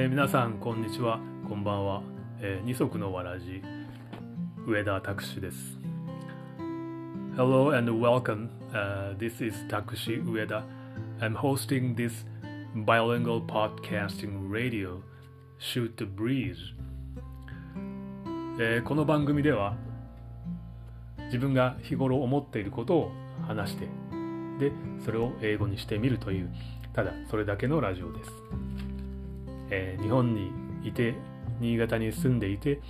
[0.00, 1.18] えー、皆さんこんにちは
[1.48, 2.02] こんばんは、
[2.40, 3.60] えー、二足のわらじ
[4.64, 5.56] 上田拓司です
[7.34, 10.62] Hello and welcome、uh, this is Takushi Ueda
[11.18, 12.12] I'm hosting this
[12.86, 15.02] bilingual podcasting radio
[15.58, 16.54] Shoot the Breeze、
[18.60, 19.74] えー、この番組では
[21.24, 23.12] 自分が日頃思っていることを
[23.48, 23.88] 話して
[24.60, 24.70] で
[25.04, 26.54] それを英語にしてみるという
[26.94, 28.30] ただそれだけのラジオです、
[29.70, 30.50] えー、日本に
[30.82, 31.14] いて
[31.60, 32.80] 新潟に住んでいて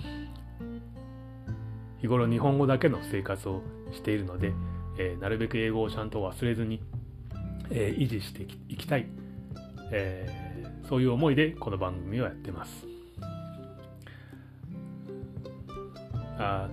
[1.99, 3.61] 日頃日本語だけの生活を
[3.91, 4.53] しているので、
[4.97, 6.81] えー、なるべく英語をちゃんと忘れずに、
[7.69, 9.07] えー、維持していきたい、
[9.91, 12.87] えー、そういう思いでこの番組をやってます。
[16.39, 16.69] Uh,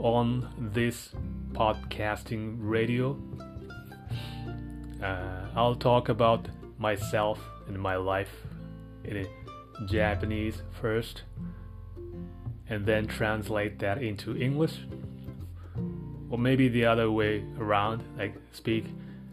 [0.00, 1.14] on this
[1.52, 3.16] podcasting radio,
[5.00, 8.49] uh, I'll talk about myself and my life
[9.16, 9.28] in
[9.86, 11.22] Japanese first,
[12.68, 14.78] and then translate that into English,
[16.30, 18.84] or maybe the other way around, like speak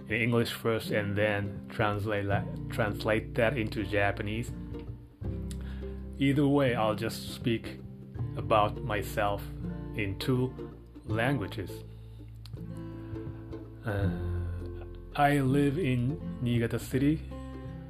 [0.09, 4.51] in English first and then translate that, translate that into Japanese.
[6.17, 7.79] Either way, I'll just speak
[8.37, 9.43] about myself
[9.95, 10.53] in two
[11.05, 11.69] languages.
[13.85, 14.09] Uh,
[15.15, 17.21] I live in Niigata City,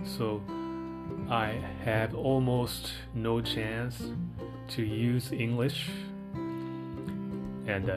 [0.03, 0.41] so
[1.28, 4.02] I have almost no chance
[4.68, 5.88] to use English.
[7.66, 7.96] And uh,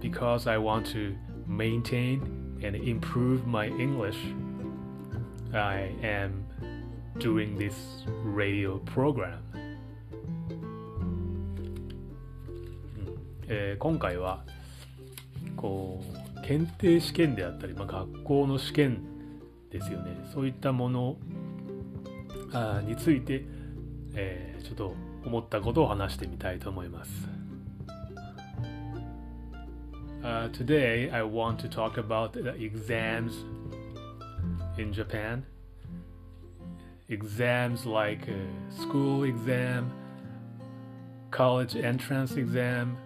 [0.00, 1.14] because I want to
[1.46, 4.18] maintain and improve my English,
[5.52, 6.44] I am
[7.18, 7.74] doing this
[8.24, 9.42] radio program.
[13.50, 14.44] えー、今回は
[15.56, 16.04] こ
[16.36, 19.02] う検定試験であったり、まあ、学校の試験
[19.70, 21.41] ですよねそういったものあ
[22.85, 23.43] について、
[24.15, 27.11] えー、ちょっと思ったことを話してみたいと思います。
[30.23, 33.33] Uh, today, I want to talk about the exams
[34.77, 35.43] in Japan.
[37.09, 38.33] Exams like uh,
[38.81, 39.91] school exam,
[41.29, 42.97] college entrance exam,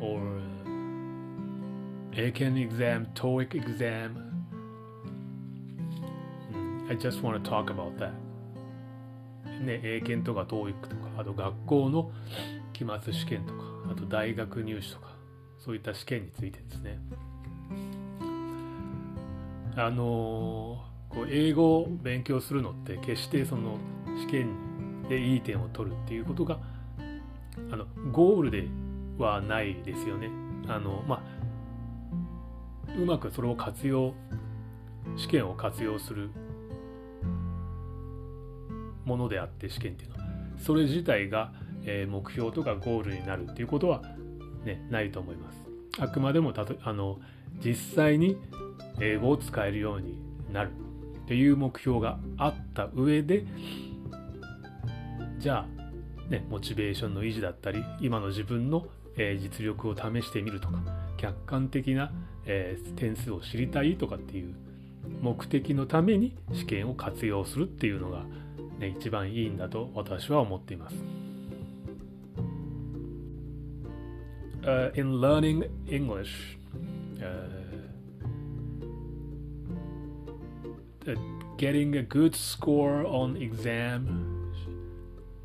[0.00, 0.70] or uh,
[2.16, 4.14] Eiken exam, TOEIC exam.
[6.52, 8.14] Hmm, I just want to talk about that.
[9.64, 12.10] ね、英検とか TOEIC とか、あと学校の
[12.72, 15.08] 期末試験とか、あと大学入試とか、
[15.58, 16.98] そういった試験についてですね。
[19.76, 23.78] あのこう英語を勉強するのって決してその
[24.20, 26.58] 試験でいい点を取るっていうことが
[27.72, 28.68] あのゴールで
[29.18, 30.30] はないですよね。
[30.68, 34.14] あのまあうまくそれを活用
[35.16, 36.30] 試験を活用する
[39.04, 40.24] ものであって試験っていうのは
[40.58, 41.52] それ自体が、
[41.84, 44.02] え、目標とかゴールになるっていうことは、
[44.64, 45.64] ね、ないと思います。
[45.98, 47.20] あくまでもたとあの
[47.64, 48.36] 実際に
[49.00, 50.18] 英語を使えるように
[50.52, 50.70] なる
[51.24, 53.44] っていう目標があった上で
[55.38, 55.66] じゃ
[56.28, 60.78] あ、ね、モチベーションの維持だったり今の自分の、え、実力を試してみるとか
[61.16, 62.12] 客観的な、
[62.46, 64.54] え、点数を知りたいとかっていう
[65.20, 68.24] 目的のために試験を活用するっていうのが
[68.79, 70.95] ね、一番いいんだと私は思っています。
[74.61, 76.57] Uh, in learning English,
[77.21, 77.59] uh,
[81.57, 84.53] getting a good score on exam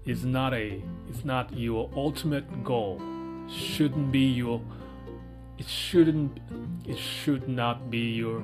[0.05, 3.01] is not a it's not your ultimate goal.
[3.49, 4.61] Shouldn't be your
[5.59, 6.41] it shouldn't
[6.85, 8.43] it should not be your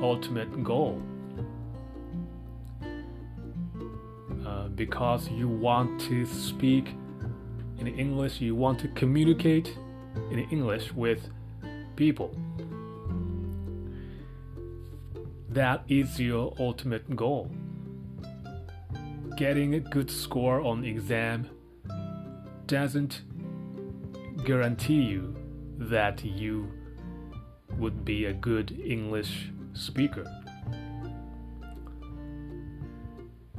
[0.00, 1.00] ultimate goal.
[4.75, 6.95] Because you want to speak
[7.79, 9.77] in English, you want to communicate
[10.31, 11.29] in English with
[11.95, 12.35] people.
[15.49, 17.51] That is your ultimate goal.
[19.37, 21.49] Getting a good score on exam
[22.67, 23.21] doesn't
[24.45, 25.35] guarantee you
[25.77, 26.71] that you
[27.77, 30.25] would be a good English speaker.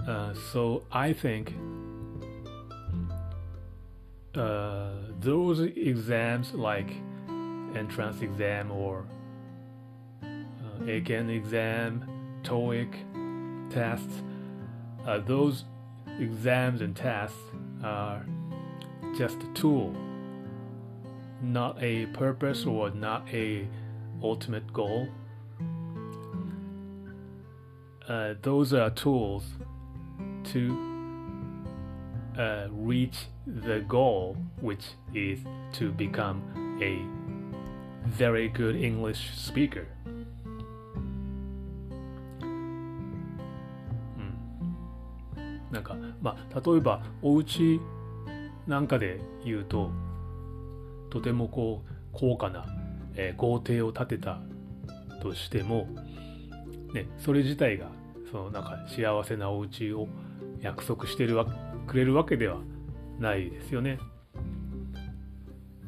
[0.06, 1.54] Uh, so I think
[4.34, 4.90] uh,
[5.20, 6.90] those exams like
[7.74, 9.06] entrance exam or
[10.22, 12.06] uh, exam,
[12.42, 14.22] TOEIC tests,
[15.06, 15.64] uh, those
[16.20, 17.38] exams and tests
[17.82, 18.26] are
[19.16, 19.94] just a tool,
[21.40, 23.66] not a purpose or not a
[24.22, 25.08] ultimate goal.
[28.06, 29.44] Uh, those are tools
[30.52, 30.76] to
[32.38, 35.40] uh, reach the goal, which is
[35.72, 36.42] to become
[36.80, 37.02] a
[38.08, 39.86] very good English speaker.
[45.70, 47.80] なんかまあ例えばお家
[48.68, 49.90] なんかで言うと
[51.10, 52.64] とてもこう高価な、
[53.16, 54.38] えー、豪邸を建てた
[55.20, 55.88] としても、
[56.92, 57.88] ね、それ自体が
[58.30, 60.06] そのなんか幸せなお家を
[60.64, 61.46] 約束してるわ
[61.86, 62.56] くれるわけでは
[63.20, 63.98] ないですよね。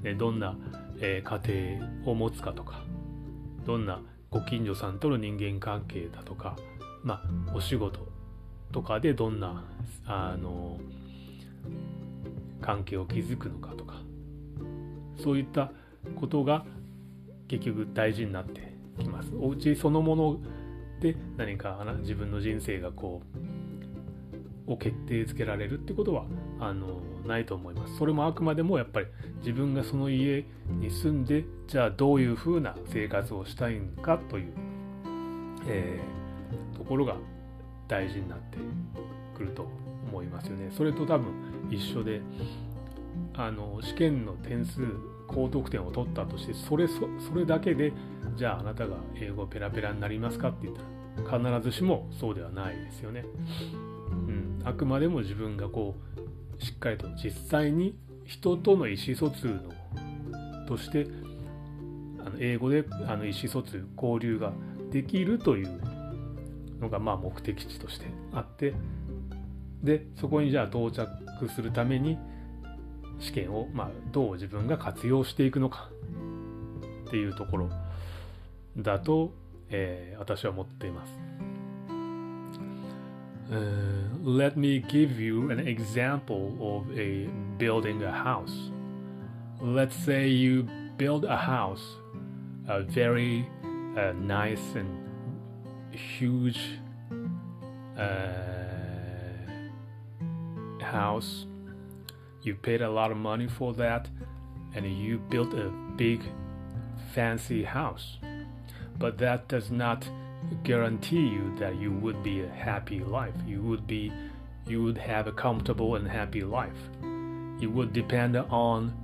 [0.02, 0.54] ねどんな、
[1.00, 2.82] えー、家庭を持つかとか
[3.64, 6.56] どんなご近所さんとの人間関係だとか
[7.02, 8.06] まあお仕事
[8.70, 9.64] とかでどんな
[10.04, 10.78] あの
[12.60, 14.02] 関係を築くのかとか
[15.16, 15.72] そういった
[16.16, 16.66] ことが
[17.48, 19.30] 結局大事になってきます。
[19.40, 20.38] お家そのもの
[21.00, 23.55] で何か自分の人生がこう
[24.66, 26.24] を決定づけられるってことは
[26.60, 27.96] あのないと思います。
[27.96, 29.06] それもあくまでもやっぱり
[29.38, 34.52] 自分がその家に住んでじゃあどういうふうな生活をしたいのかという、
[35.66, 37.16] えー、ところが
[37.88, 38.58] 大事になって
[39.36, 39.66] くると
[40.08, 40.70] 思いますよね。
[40.70, 41.32] それと多分
[41.70, 42.20] 一緒で
[43.34, 44.82] あの試験の点数
[45.26, 47.92] 高得点を取ったとしてそれそれだけで
[48.36, 53.24] じゃああなたが英語ペラペラになりますかって言ったら必ずしもそうではないですよね。
[54.16, 55.94] うん、あくまでも自分がこ
[56.58, 61.06] うしっかりと実際に人との意思疎通のとして
[62.18, 64.52] あの英語であの意思疎通交流が
[64.90, 65.80] できるという
[66.80, 68.74] のがまあ目的地としてあって
[69.82, 72.18] でそこにじゃあ到着するために
[73.20, 75.90] 試験を、まあ、どう自分が活用していくのか
[77.06, 77.70] っていうところ
[78.76, 79.32] だと、
[79.70, 81.25] えー、私は思っています。
[83.50, 83.58] Uh,
[84.22, 87.26] let me give you an example of a
[87.58, 88.70] building a house.
[89.60, 91.84] Let's say you build a house,
[92.66, 93.48] a very
[93.96, 95.06] uh, nice and
[95.92, 96.60] huge
[97.96, 98.56] uh,
[100.82, 101.46] house
[102.42, 104.08] you paid a lot of money for that
[104.74, 106.20] and you built a big
[107.12, 108.18] fancy house
[108.98, 110.08] but that does not
[110.62, 114.12] guarantee you that you would be a happy life you would be
[114.66, 116.76] you would have a comfortable and happy life
[117.60, 118.94] it would depend on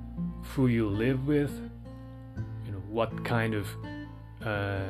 [0.54, 1.52] who you live with
[2.66, 3.66] you know what kind of
[4.44, 4.80] uh,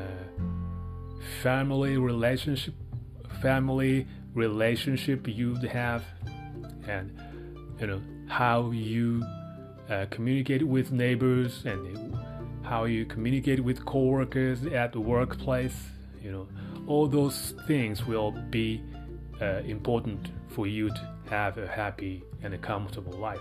[1.43, 2.75] family relationship
[3.41, 6.05] family relationship you'd have
[6.89, 7.19] and
[7.81, 9.23] you know how you
[9.91, 12.17] uh, communicate with neighbors and
[12.63, 15.75] how you communicate with coworkers at the workplace.
[16.23, 16.49] You know,
[16.87, 18.83] all those things will be
[19.41, 23.41] uh, important for you to have a happy and a comfortable life.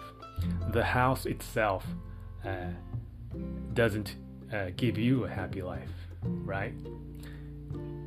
[0.71, 1.85] The house itself
[2.43, 2.71] uh,
[3.73, 4.15] doesn't
[4.51, 5.91] uh, give you a happy life,
[6.23, 6.73] right?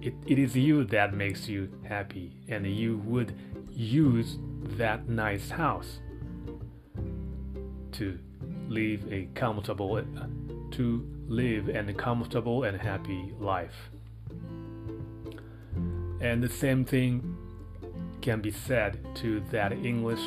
[0.02, 3.34] It, it is you that makes you happy, and you would
[3.70, 4.38] use
[4.76, 6.00] that nice house
[7.92, 8.18] to
[8.68, 10.02] live a comfortable
[10.72, 13.90] to live a comfortable and happy life.
[16.24, 17.36] And the same thing
[18.22, 20.22] can be said to that English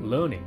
[0.00, 0.46] learning.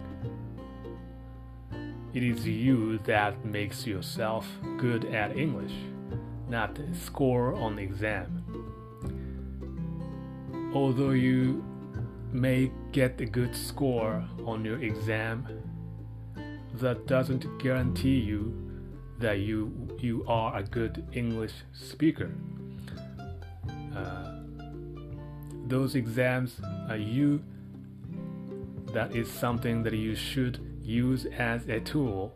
[2.16, 4.48] It is you that makes yourself
[4.80, 5.74] good at English,
[6.48, 8.44] not the score on the exam.
[10.74, 11.64] Although you
[12.32, 15.48] may get a good score on your exam
[16.74, 18.56] that doesn't guarantee you
[19.20, 22.32] that you you are a good English speaker.
[25.70, 26.60] Those exams
[26.90, 27.42] are you.
[28.94, 32.36] That is something that you should use as a tool,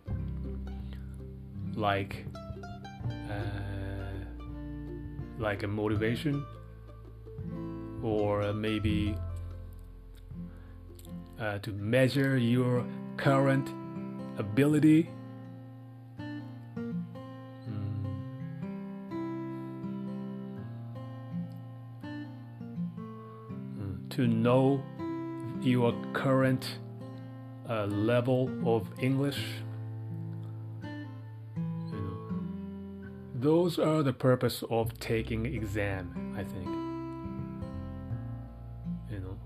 [1.76, 2.26] like
[3.30, 3.34] uh,
[5.40, 6.46] like a motivation,
[8.04, 9.18] or maybe
[11.40, 12.86] uh, to measure your
[13.18, 13.68] current
[14.38, 15.10] ability
[24.16, 24.84] to know
[25.62, 26.80] your current
[27.70, 29.40] uh, level of English.
[33.36, 36.68] Those are the purpose of taking exam, I think.
[39.12, 39.38] You know,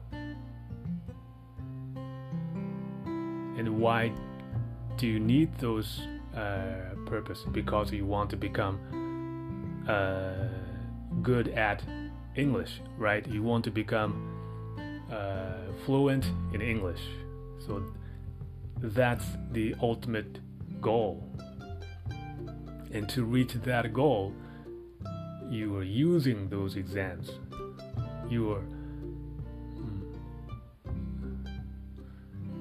[3.58, 4.12] and why
[4.98, 6.02] do you need those
[6.36, 8.78] uh, purpose because you want to become
[9.88, 10.48] uh,
[11.24, 11.82] good at
[12.36, 13.26] English, right?
[13.28, 14.37] You want to become
[15.11, 15.53] uh,
[15.85, 17.01] fluent in English.
[17.67, 17.83] So
[18.81, 20.41] that's the ultimate
[20.81, 21.23] goal.
[22.93, 24.35] And to reach that goal,
[25.51, 27.31] you are using those exams.
[28.29, 28.65] You are.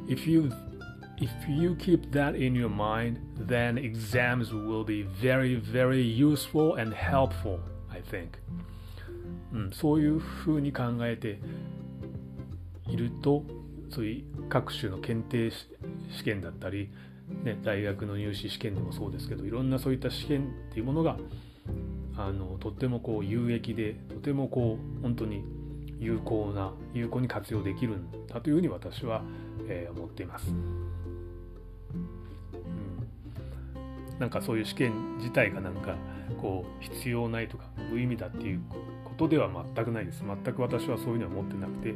[0.08, 0.52] If you
[1.18, 6.94] if you keep that in your mind, then exams will be very, very useful and
[6.94, 7.60] helpful,
[7.92, 8.38] I think.
[9.54, 11.40] うん、そういうふうに考えて
[12.89, 13.45] いると、
[13.91, 15.51] そういう各種の検定
[16.11, 16.91] 試験だったり、
[17.45, 21.17] ね、大学の入試試験でもそうですけどいろんなそういった試験っていうものが
[22.17, 25.45] あのとってもこう有益でとてもこう本当に
[25.99, 29.23] 有効な有効に活用できるんだというふうに私は、
[29.69, 30.89] えー、思っています、うん、
[34.19, 35.97] なんかそういう試験自体がなんか
[36.41, 38.61] こう必要ないとか無意味だっていう
[39.05, 40.23] ことでは全くないです。
[40.23, 41.95] 全く私はそういうのは思ってなくて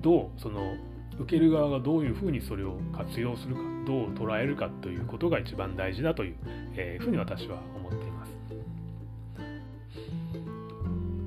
[0.00, 0.76] どうその
[1.18, 6.36] 受ける側がどういうふうにそれを活用するかどう捉えるかということが一番大事だという、
[6.76, 8.32] えー、ふうに私は思っています。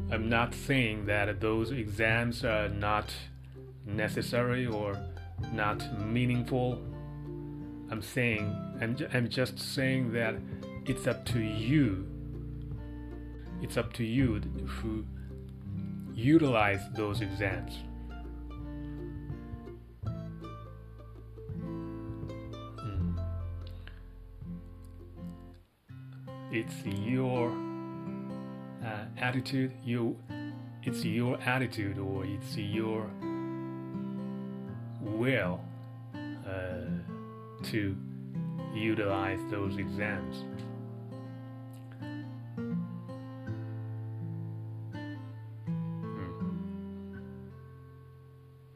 [0.09, 3.05] I'm not saying that those exams are not
[3.85, 4.95] necessary or
[5.53, 6.77] not meaningful.
[7.91, 10.35] I'm saying, I'm, I'm just saying that
[10.85, 12.07] it's up to you.
[13.61, 15.03] It's up to you who
[16.13, 17.73] utilize those exams.
[26.55, 27.51] It's your
[28.81, 30.15] uh, attitude you
[30.83, 33.09] it's your attitude or it's your
[35.01, 35.59] will
[36.13, 36.85] uh,
[37.61, 37.93] to
[38.73, 40.45] utilize those exams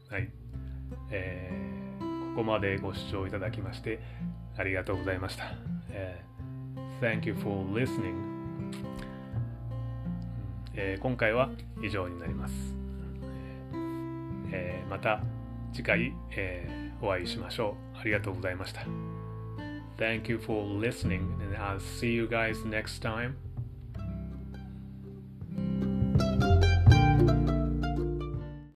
[0.09, 0.29] はい、
[1.11, 3.99] えー、ここまでご視聴いただきまして
[4.57, 5.53] ありがとうございました。
[5.91, 6.38] えー
[7.01, 8.13] Thank you for listening、
[10.75, 11.49] えー、今回は
[11.81, 12.53] 以上になります、
[14.51, 15.21] えー、また
[15.71, 18.81] 次回、えー、お会いしましょうありがとうございました
[19.97, 23.35] Thank you for listening and I'll see you guys next time